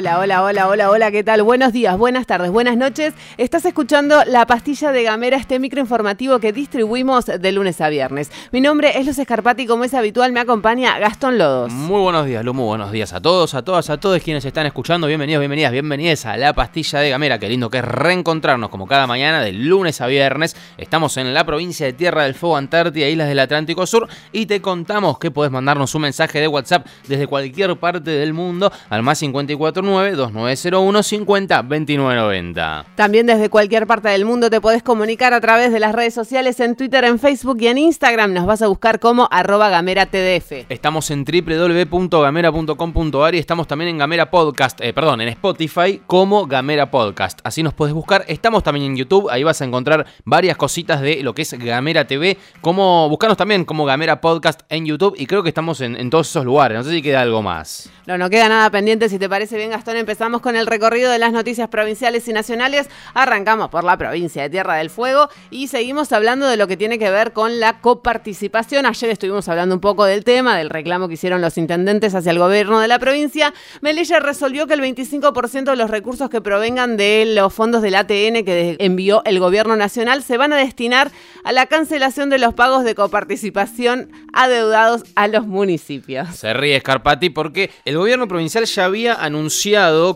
[0.00, 1.42] Hola, hola, hola, hola, hola, ¿qué tal?
[1.42, 3.12] Buenos días, buenas tardes, buenas noches.
[3.36, 8.32] Estás escuchando La Pastilla de Gamera, este microinformativo que distribuimos de lunes a viernes.
[8.50, 11.70] Mi nombre es Luz Escarpati como es habitual me acompaña Gastón Lodos.
[11.70, 14.64] Muy buenos días, Lu, muy buenos días a todos, a todas, a todos quienes están
[14.64, 15.06] escuchando.
[15.06, 17.38] Bienvenidos, bienvenidas, bienvenidas a La Pastilla de Gamera.
[17.38, 20.56] Qué lindo que es reencontrarnos como cada mañana de lunes a viernes.
[20.78, 24.62] Estamos en la provincia de Tierra del Fuego, Antártida, Islas del Atlántico Sur y te
[24.62, 29.18] contamos que puedes mandarnos un mensaje de WhatsApp desde cualquier parte del mundo al más
[29.18, 32.86] 54 2901 50 2990.
[32.94, 36.60] También desde cualquier parte del mundo te podés comunicar a través de las redes sociales
[36.60, 38.32] en Twitter, en Facebook y en Instagram.
[38.32, 40.66] Nos vas a buscar como arroba gamera tdf.
[40.68, 46.90] Estamos en www.gamera.com.ar y estamos también en Gamera Podcast, eh, perdón, en Spotify como Gamera
[46.90, 47.40] Podcast.
[47.44, 48.24] Así nos podés buscar.
[48.28, 52.06] Estamos también en YouTube, ahí vas a encontrar varias cositas de lo que es Gamera
[52.06, 52.36] TV.
[52.60, 56.28] Como buscarnos también como Gamera Podcast en YouTube y creo que estamos en, en todos
[56.28, 56.78] esos lugares.
[56.78, 57.90] No sé si queda algo más.
[58.06, 59.08] No, no queda nada pendiente.
[59.08, 62.90] Si te parece bien, Gastón, empezamos con el recorrido de las noticias provinciales y nacionales.
[63.14, 66.98] Arrancamos por la provincia de Tierra del Fuego y seguimos hablando de lo que tiene
[66.98, 68.84] que ver con la coparticipación.
[68.84, 72.38] Ayer estuvimos hablando un poco del tema, del reclamo que hicieron los intendentes hacia el
[72.38, 73.54] gobierno de la provincia.
[73.80, 78.44] Melilla resolvió que el 25% de los recursos que provengan de los fondos del ATN
[78.44, 81.10] que envió el gobierno nacional se van a destinar
[81.42, 86.36] a la cancelación de los pagos de coparticipación adeudados a los municipios.
[86.36, 89.69] Se ríe Scarpati porque el gobierno provincial ya había anunciado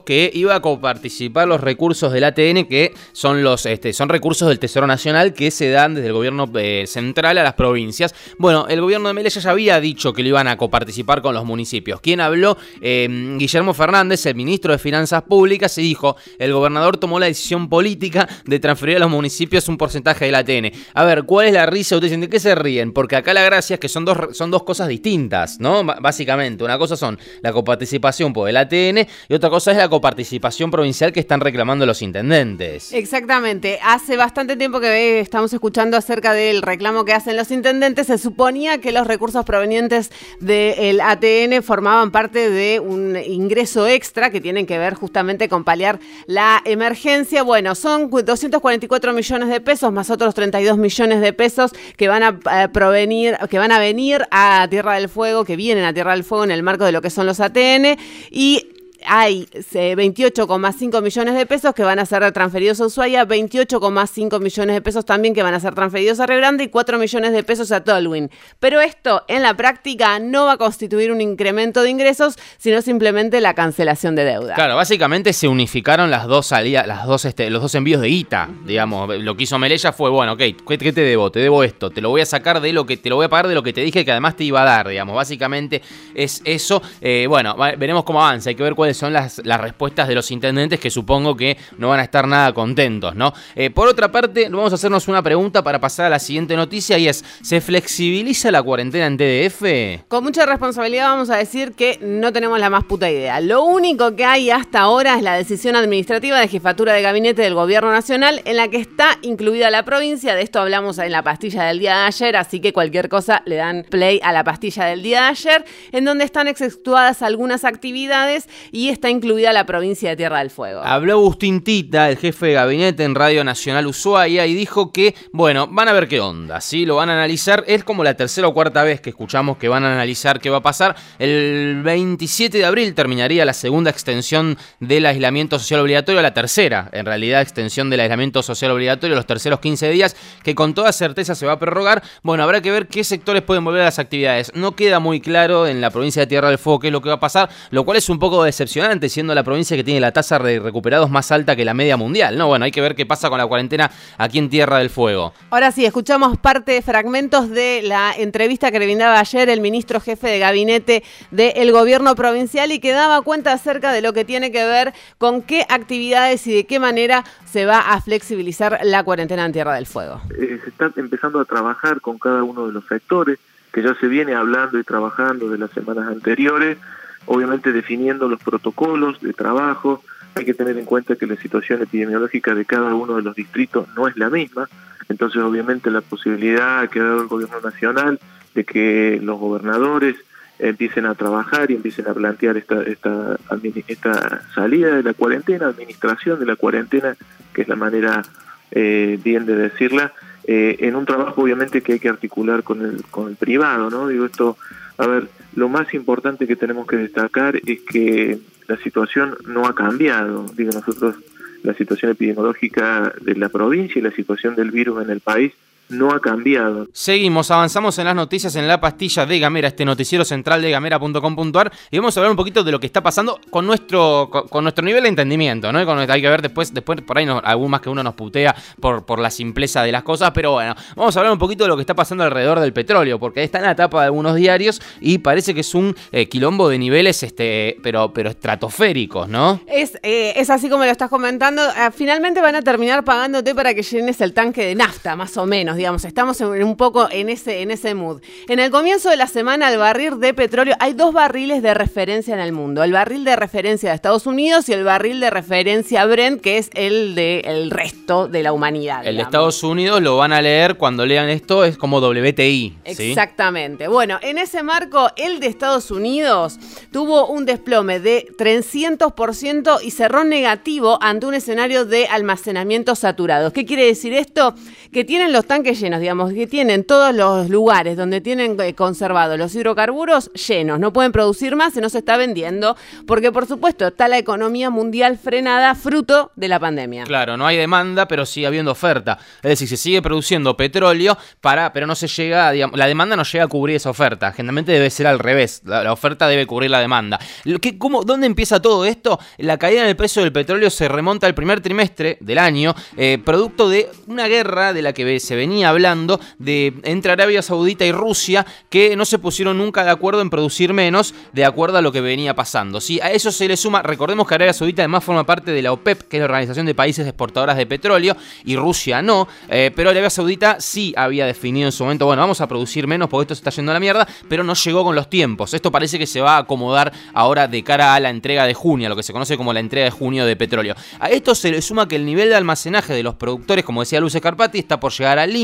[0.05, 4.59] que iba a coparticipar los recursos del ATN, que son los este, son recursos del
[4.59, 8.15] Tesoro Nacional que se dan desde el gobierno eh, central a las provincias.
[8.39, 11.45] Bueno, el gobierno de Melilla ya había dicho que lo iban a coparticipar con los
[11.45, 12.01] municipios.
[12.01, 12.57] ¿Quién habló?
[12.81, 17.69] Eh, Guillermo Fernández, el ministro de Finanzas Públicas, y dijo, el gobernador tomó la decisión
[17.69, 20.73] política de transferir a los municipios un porcentaje del ATN.
[20.95, 21.95] A ver, ¿cuál es la risa?
[21.95, 22.93] Ustedes dicen, ¿de qué se ríen?
[22.93, 25.85] Porque acá la gracia es que son dos, son dos cosas distintas, ¿no?
[25.85, 30.71] Básicamente, una cosa son la coparticipación por el ATN y otra cosa es la coparticipación
[30.71, 32.93] provincial que están reclamando los intendentes.
[32.93, 33.79] Exactamente.
[33.83, 38.07] Hace bastante tiempo que eh, estamos escuchando acerca del reclamo que hacen los intendentes.
[38.07, 44.41] Se suponía que los recursos provenientes del ATN formaban parte de un ingreso extra que
[44.41, 47.43] tienen que ver justamente con paliar la emergencia.
[47.43, 52.23] Bueno, son cu- 244 millones de pesos más otros 32 millones de pesos que van
[52.23, 56.13] a eh, provenir, que van a venir a Tierra del Fuego, que vienen a Tierra
[56.13, 57.97] del Fuego en el marco de lo que son los ATN
[58.31, 58.69] y
[59.07, 64.75] hay eh, 28,5 millones de pesos que van a ser transferidos a Ushuaia, 28,5 millones
[64.75, 67.71] de pesos también que van a ser transferidos a Grande y 4 millones de pesos
[67.73, 68.31] a Tolwyn.
[68.61, 73.41] Pero esto en la práctica no va a constituir un incremento de ingresos, sino simplemente
[73.41, 74.55] la cancelación de deuda.
[74.55, 76.87] Claro, básicamente se unificaron las dos salidas,
[77.25, 79.17] este, los dos envíos de guita, digamos.
[79.19, 81.31] Lo que hizo Melella fue, bueno, ok, ¿qué, te debo?
[81.31, 83.29] Te debo esto, te lo voy a sacar de lo que te lo voy a
[83.29, 85.15] pagar de lo que te dije que además te iba a dar, digamos.
[85.15, 85.83] Básicamente
[86.15, 86.83] es eso.
[87.01, 88.51] Eh, bueno, veremos cómo avanza.
[88.51, 92.01] Hay que ver son las, las respuestas de los intendentes que supongo que no van
[92.01, 93.33] a estar nada contentos, ¿no?
[93.55, 96.99] Eh, por otra parte, vamos a hacernos una pregunta para pasar a la siguiente noticia
[96.99, 100.07] y es, ¿se flexibiliza la cuarentena en TDF?
[100.09, 103.41] Con mucha responsabilidad vamos a decir que no tenemos la más puta idea.
[103.41, 107.55] Lo único que hay hasta ahora es la decisión administrativa de jefatura de gabinete del
[107.55, 110.35] gobierno nacional en la que está incluida la provincia.
[110.35, 113.57] De esto hablamos en la pastilla del día de ayer, así que cualquier cosa le
[113.57, 118.49] dan play a la pastilla del día de ayer, en donde están exceptuadas algunas actividades
[118.73, 120.83] y está incluida la provincia de Tierra del Fuego.
[120.83, 125.67] Habló Agustín Tita, el jefe de gabinete en Radio Nacional Ushuaia, y dijo que, bueno,
[125.69, 126.87] van a ver qué onda, ¿sí?
[126.87, 127.65] Lo van a analizar.
[127.67, 130.59] Es como la tercera o cuarta vez que escuchamos que van a analizar qué va
[130.59, 130.97] a pasar.
[131.19, 137.07] El 27 de abril terminaría la segunda extensión del aislamiento social obligatorio, la tercera, en
[137.07, 141.47] realidad, extensión del aislamiento social obligatorio, los terceros 15 días, que con toda certeza se
[141.47, 142.03] va a prorrogar.
[142.23, 144.53] Bueno, habrá que ver qué sectores pueden volver a las actividades.
[144.55, 147.09] No queda muy claro en la provincia de Tierra del Fuego qué es lo que
[147.09, 148.74] va a pasar, lo cual es un poco decepcionante,
[149.09, 152.37] siendo la provincia que tiene la tasa de recuperados más alta que la media mundial.
[152.37, 155.33] No, bueno, hay que ver qué pasa con la cuarentena aquí en Tierra del Fuego.
[155.51, 160.29] Ahora sí, escuchamos parte, fragmentos de la entrevista que le brindaba ayer el ministro jefe
[160.29, 164.65] de gabinete del gobierno provincial y que daba cuenta acerca de lo que tiene que
[164.65, 169.53] ver con qué actividades y de qué manera se va a flexibilizar la cuarentena en
[169.53, 170.21] Tierra del Fuego.
[170.39, 173.39] eh, se está empezando a trabajar con cada uno de los sectores,
[173.73, 176.79] que ya se viene hablando y trabajando de las semanas anteriores,
[177.27, 180.03] obviamente definiendo los protocolos de trabajo.
[180.35, 183.87] Hay que tener en cuenta que la situación epidemiológica de cada uno de los distritos
[183.97, 184.69] no es la misma,
[185.09, 188.19] entonces obviamente la posibilidad que ha dado el gobierno nacional
[188.55, 190.17] de que los gobernadores
[190.59, 193.39] empiecen a trabajar y empiecen a plantear esta, esta,
[193.87, 197.17] esta salida de la cuarentena, administración de la cuarentena
[197.53, 198.23] que es la manera
[198.71, 200.13] eh, bien de decirla,
[200.47, 204.09] eh, en un trabajo obviamente que hay que articular con el, con el privado, ¿no?
[204.09, 204.59] Digo esto,
[204.99, 209.75] a ver, lo más importante que tenemos que destacar es que la situación no ha
[209.75, 211.17] cambiado, digo nosotros,
[211.63, 215.53] la situación epidemiológica de la provincia y la situación del virus en el país
[215.89, 216.87] no ha cambiado.
[216.93, 221.73] Seguimos, avanzamos en las noticias en la pastilla de Gamera, este noticiero central de gamera.com.ar
[221.91, 224.85] y vamos a hablar un poquito de lo que está pasando con nuestro con, nuestro
[224.85, 225.79] nivel de entendimiento, ¿no?
[225.79, 229.19] hay que ver después, después por ahí algún más que uno nos putea por, por
[229.19, 231.83] la simpleza de las cosas, pero bueno, vamos a hablar un poquito de lo que
[231.83, 235.55] está pasando alrededor del petróleo, porque está en la tapa de algunos diarios y parece
[235.55, 239.61] que es un eh, quilombo de niveles, este, pero, pero estratosféricos, ¿no?
[239.67, 241.63] Es, eh, es así como lo estás comentando.
[241.77, 245.47] Ah, finalmente van a terminar pagándote para que llenes el tanque de nafta, más o
[245.47, 248.21] menos digamos, estamos un poco en ese, en ese mood.
[248.49, 252.35] En el comienzo de la semana, el barril de petróleo, hay dos barriles de referencia
[252.35, 256.05] en el mundo, el barril de referencia de Estados Unidos y el barril de referencia
[256.07, 259.07] Brent, que es el del resto de la humanidad.
[259.07, 262.79] El de Estados Unidos lo van a leer cuando lean esto, es como WTI.
[262.85, 263.89] Exactamente.
[263.89, 266.59] Bueno, en ese marco, el de Estados Unidos
[266.93, 273.53] tuvo un desplome de 300% y cerró negativo ante un escenario de almacenamiento saturado.
[273.53, 274.55] ¿Qué quiere decir esto?
[274.93, 279.39] Que tienen los tanques llenos, digamos, que tienen todos los lugares donde tienen eh, conservados
[279.39, 282.77] los hidrocarburos llenos, no pueden producir más se está vendiendo,
[283.07, 287.05] porque por supuesto está la economía mundial frenada fruto de la pandemia.
[287.05, 289.19] Claro, no hay demanda, pero sigue habiendo oferta.
[289.43, 293.25] Es decir, se sigue produciendo petróleo, para, pero no se llega, digamos, la demanda no
[293.25, 294.33] llega a cubrir esa oferta.
[294.33, 297.19] Generalmente debe ser al revés, la, oferta debe cubrir la demanda.
[297.61, 299.19] ¿Qué, cómo, ¿Dónde empieza todo esto?
[299.39, 303.19] La caída en el precio del petróleo se remonta al primer trimestre del año, eh,
[303.25, 307.93] producto de una guerra de la que se venía hablando de entre Arabia Saudita y
[307.93, 311.93] Rusia que no se pusieron nunca de acuerdo en producir menos de acuerdo a lo
[311.93, 312.81] que venía pasando.
[312.81, 312.99] ¿sí?
[313.01, 316.09] A eso se le suma, recordemos que Arabia Saudita además forma parte de la OPEP,
[316.09, 320.11] que es la Organización de Países Exportadoras de Petróleo, y Rusia no, eh, pero Arabia
[320.11, 323.41] Saudita sí había definido en su momento, bueno, vamos a producir menos porque esto se
[323.41, 325.55] está yendo a la mierda, pero no llegó con los tiempos.
[325.55, 328.89] Esto parece que se va a acomodar ahora de cara a la entrega de junio,
[328.89, 330.75] lo que se conoce como la entrega de junio de petróleo.
[330.99, 334.01] A esto se le suma que el nivel de almacenaje de los productores, como decía
[334.01, 335.44] Luce Carpati, está por llegar al límite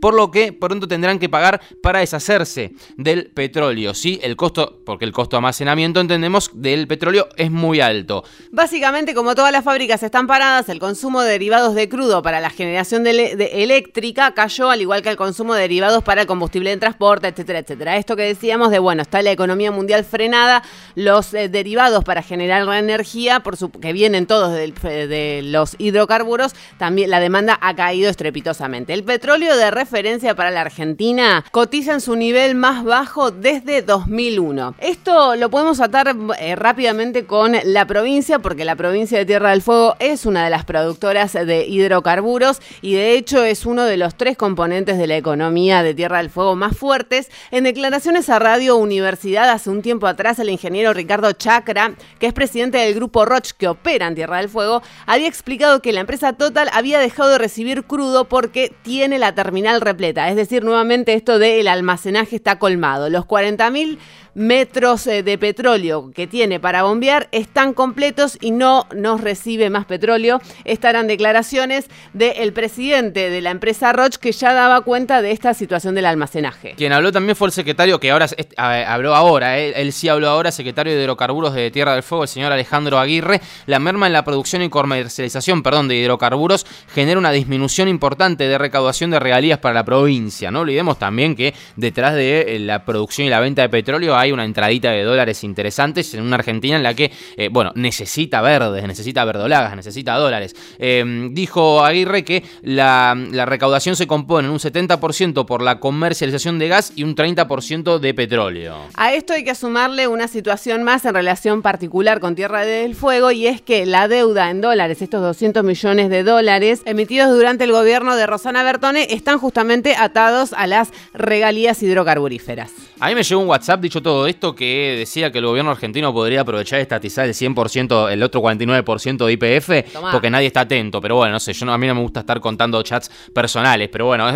[0.00, 3.94] por lo que pronto tendrán que pagar para deshacerse del petróleo.
[3.94, 4.20] ¿sí?
[4.22, 8.24] El costo, porque el costo de almacenamiento, entendemos, del petróleo es muy alto.
[8.50, 12.50] Básicamente, como todas las fábricas están paradas, el consumo de derivados de crudo para la
[12.50, 17.28] generación eléctrica cayó, al igual que el consumo de derivados para el combustible de transporte,
[17.28, 17.96] etcétera, etcétera.
[17.96, 20.62] Esto que decíamos de, bueno, está la economía mundial frenada,
[20.94, 23.42] los eh, derivados para generar la energía,
[23.80, 28.92] que vienen todos de los hidrocarburos, también la demanda ha caído estrepitosamente.
[28.92, 34.74] El petróleo de referencia para la Argentina cotiza en su nivel más bajo desde 2001.
[34.78, 39.62] Esto lo podemos atar eh, rápidamente con la provincia, porque la provincia de Tierra del
[39.62, 44.16] Fuego es una de las productoras de hidrocarburos y de hecho es uno de los
[44.16, 47.30] tres componentes de la economía de Tierra del Fuego más fuertes.
[47.50, 52.34] En declaraciones a Radio Universidad hace un tiempo atrás, el ingeniero Ricardo Chacra, que es
[52.34, 56.34] presidente del grupo Roche que opera en Tierra del Fuego, había explicado que la empresa
[56.34, 60.28] Total había dejado de recibir crudo porque tiene la terminal repleta.
[60.28, 63.08] Es decir, nuevamente esto de el almacenaje está colmado.
[63.08, 63.98] Los 40.000
[64.34, 69.84] metros eh, de petróleo que tiene para bombear están completos y no nos recibe más
[69.84, 70.40] petróleo.
[70.64, 75.94] Estarán declaraciones del presidente de la empresa Roche que ya daba cuenta de esta situación
[75.94, 76.74] del almacenaje.
[76.76, 80.50] Quien habló también fue el secretario que ahora habló ahora, eh, él, sí habló ahora,
[80.50, 83.40] secretario de hidrocarburos de Tierra del Fuego, el señor Alejandro Aguirre.
[83.66, 88.58] La merma en la producción y comercialización, perdón, de hidrocarburos genera una disminución importante de
[88.58, 90.50] recaudación de regalías para la provincia.
[90.50, 94.32] No olvidemos también que detrás de eh, la producción y la venta de petróleo hay
[94.32, 98.86] una entradita de dólares interesantes en una Argentina en la que, eh, bueno, necesita verdes,
[98.86, 100.54] necesita verdolagas, necesita dólares.
[100.78, 103.16] Em, dijo Aguirre que la,
[103.46, 108.14] recaudación se compone en un 70% por la comercialización de gas y un 30% de
[108.14, 108.76] petróleo.
[108.94, 113.30] A esto hay que sumarle una situación más en relación particular con Tierra del Fuego
[113.30, 117.72] y es que la deuda en dólares, estos 200 millones de dólares emitidos durante el
[117.72, 118.62] gobierno de Rosana
[118.96, 122.72] Están justamente atados a las regalías hidrocarburíferas.
[123.00, 126.12] A mí me llegó un WhatsApp, dicho todo esto, que decía que el gobierno argentino
[126.12, 131.00] podría aprovechar y estatizar el 100%, el otro 49% de IPF, porque nadie está atento.
[131.00, 134.06] Pero bueno, no sé, yo a mí no me gusta estar contando chats personales, pero
[134.06, 134.32] bueno,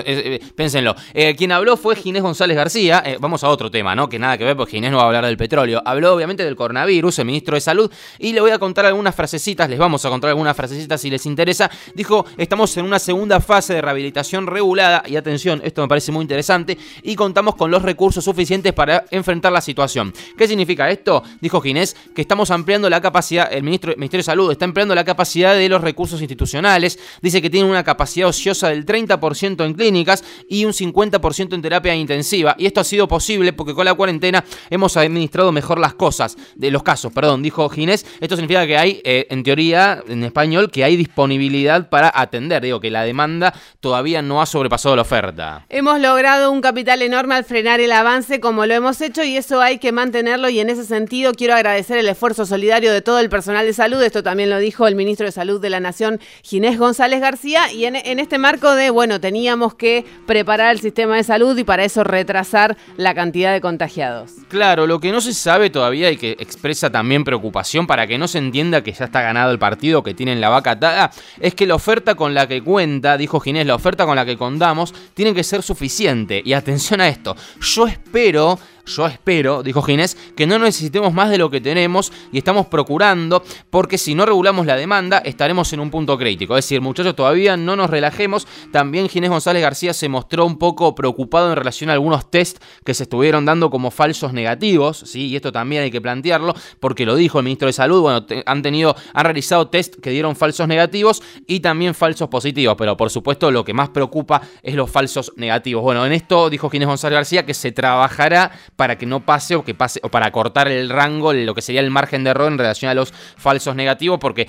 [0.57, 0.97] pénsenlo.
[1.15, 3.03] Eh, quien habló fue Ginés González García.
[3.07, 4.09] Eh, vamos a otro tema, ¿no?
[4.09, 5.81] Que nada que ver, porque Ginés no va a hablar del petróleo.
[5.85, 9.71] Habló obviamente del coronavirus, el ministro de Salud, y le voy a contar algunas frasecitas,
[9.71, 11.71] les vamos a contar algunas frasecitas si les interesa.
[11.95, 16.23] Dijo, estamos en una segunda fase de rehabilitación regulada, y atención, esto me parece muy
[16.23, 20.13] interesante, y contamos con los recursos suficientes para enfrentar la situación.
[20.37, 21.23] ¿Qué significa esto?
[21.41, 25.05] Dijo Ginés, que estamos ampliando la capacidad, el ministro, Ministerio de Salud está ampliando la
[25.05, 30.25] capacidad de los recursos institucionales, dice que tiene una capacidad ociosa del 30% en clínicas
[30.49, 34.45] y un 50% en terapia intensiva, y esto ha sido posible porque con la cuarentena
[34.71, 39.01] hemos administrado mejor las cosas, de los casos, perdón, dijo Ginés, esto significa que hay,
[39.05, 44.23] eh, en teoría, en español, que hay disponibilidad para atender, digo, que la demanda todavía
[44.23, 45.65] no ha sobrepasado la oferta.
[45.69, 49.61] Hemos logrado un capital enorme al frenar el avance como lo hemos hecho y eso
[49.61, 53.29] hay que mantenerlo y en ese sentido quiero agradecer el esfuerzo solidario de todo el
[53.29, 56.79] personal de salud, esto también lo dijo el ministro de Salud de la Nación, Ginés
[56.79, 61.25] González García, y en, en este marco de, bueno, teníamos que preparar el sistema de
[61.25, 64.33] salud y para eso retrasar la cantidad de contagiados.
[64.49, 68.29] Claro, lo que no se sabe todavía y que expresa también preocupación para que no
[68.29, 71.67] se entienda que ya está ganado el partido, que tienen la vaca atada, es que
[71.67, 75.33] la oferta con la que cuenta, dijo Ginés, la oferta con la que contamos, tiene
[75.33, 76.43] que ser suficiente.
[76.45, 81.39] Y atención a esto, yo espero yo espero, dijo Ginés, que no necesitemos más de
[81.39, 85.91] lo que tenemos y estamos procurando, porque si no regulamos la demanda, estaremos en un
[85.91, 86.57] punto crítico.
[86.57, 88.47] Es decir, muchachos, todavía no nos relajemos.
[88.73, 92.95] También Ginés González García se mostró un poco preocupado en relación a algunos test que
[92.95, 95.27] se estuvieron dando como falsos negativos, ¿sí?
[95.27, 98.63] Y esto también hay que plantearlo, porque lo dijo el ministro de Salud, bueno, han
[98.63, 103.51] tenido, han realizado test que dieron falsos negativos y también falsos positivos, pero por supuesto
[103.51, 105.83] lo que más preocupa es los falsos negativos.
[105.83, 109.65] Bueno, en esto dijo Ginés González García que se trabajará para que no pase o
[109.65, 112.59] que pase o para cortar el rango, lo que sería el margen de error en
[112.59, 114.47] relación a los falsos negativos, porque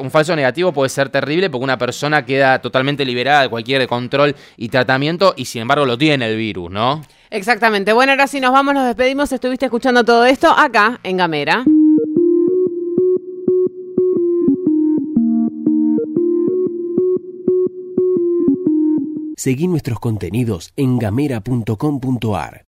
[0.00, 4.34] un falso negativo puede ser terrible porque una persona queda totalmente liberada de cualquier control
[4.56, 7.02] y tratamiento y sin embargo lo tiene el virus, ¿no?
[7.30, 7.92] Exactamente.
[7.92, 9.30] Bueno, ahora sí nos vamos, nos despedimos.
[9.32, 11.64] Estuviste escuchando todo esto acá en Gamera.
[19.36, 22.66] Seguí nuestros contenidos en gamera.com.ar.